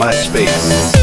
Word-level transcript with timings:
My 0.00 0.10
space. 0.12 0.99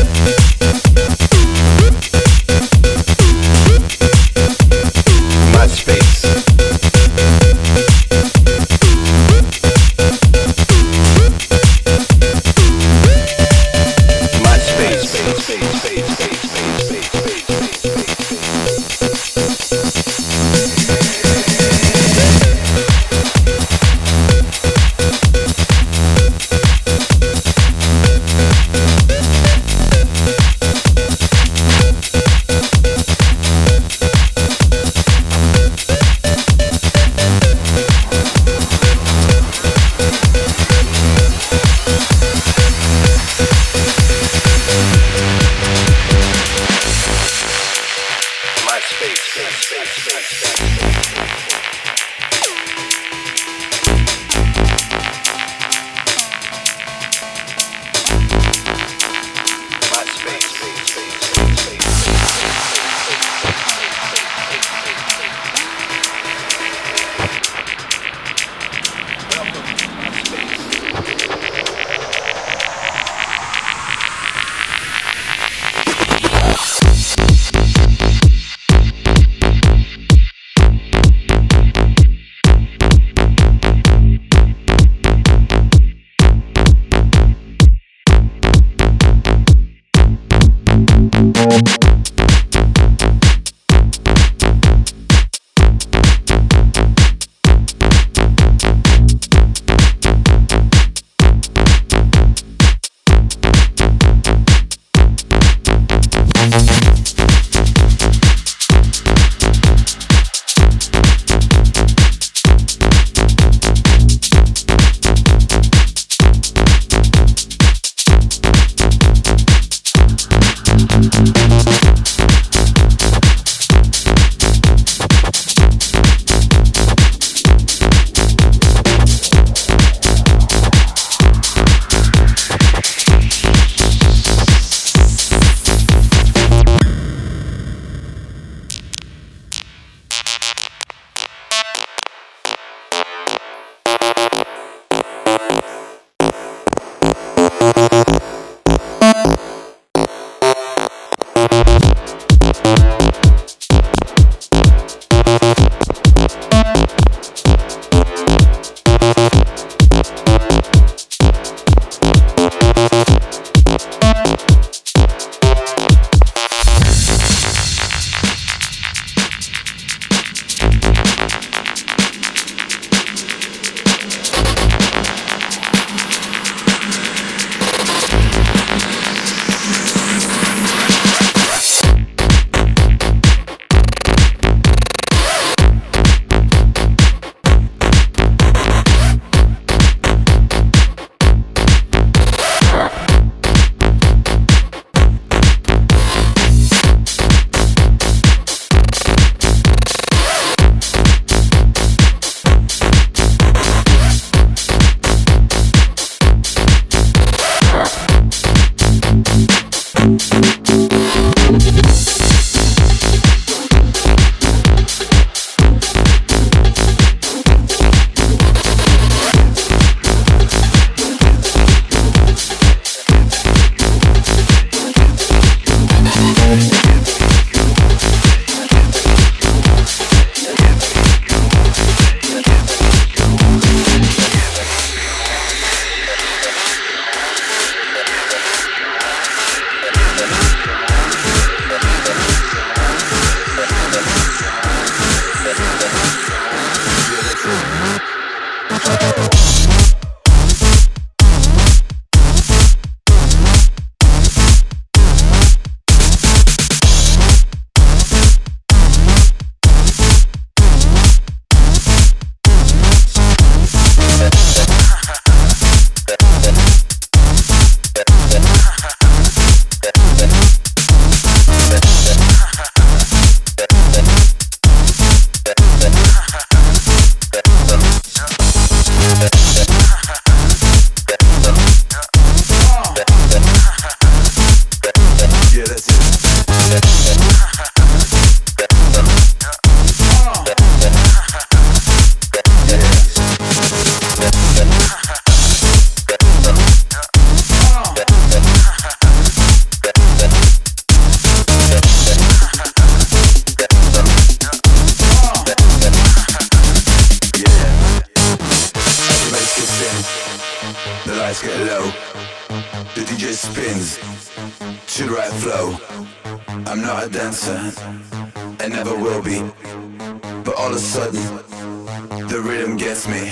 rhythm 322.67 322.77
gets 322.77 323.07
me. 323.07 323.31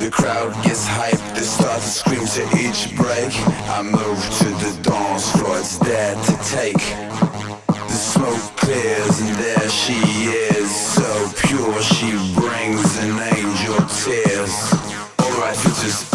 The 0.00 0.10
crowd 0.10 0.52
gets 0.64 0.86
hyped, 0.86 1.34
they 1.34 1.42
start 1.42 1.80
to 1.80 1.88
scream 1.88 2.26
to 2.26 2.42
each 2.58 2.94
break. 2.96 3.32
I 3.68 3.82
move 3.82 4.20
to 4.38 4.48
the 4.62 4.78
dance 4.82 5.30
floor, 5.32 5.58
it's 5.58 5.78
there 5.78 6.14
to 6.14 6.36
take. 6.50 6.82
The 7.66 7.88
smoke 7.88 8.56
clears 8.56 9.20
and 9.20 9.36
there 9.36 9.68
she 9.68 9.94
is, 9.94 10.74
so 10.74 11.30
pure 11.46 11.82
she 11.82 12.10
brings 12.34 12.98
an 12.98 13.18
angel 13.36 13.78
tears. 14.02 14.54
Alright, 15.20 15.56
just 15.82 16.10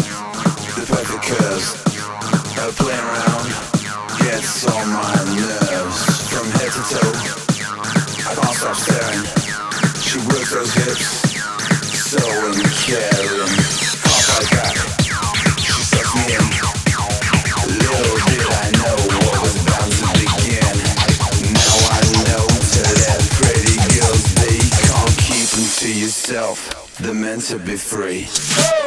the 0.76 0.84
perfect 0.86 1.22
curves. 1.22 1.87
to 27.48 27.58
be 27.58 27.76
free. 27.76 28.77